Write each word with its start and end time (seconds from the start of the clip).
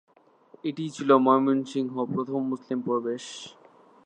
এটিই 0.63 0.89
ছিল 0.89 1.09
ময়মনসিংহ 1.17 1.93
প্রথম 2.13 2.39
মুসলিম 2.51 2.79
প্রবেশ। 2.81 3.23